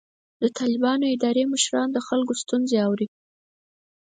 [0.41, 3.07] د طالبانو اداري مشران د خلکو ستونزې اوري.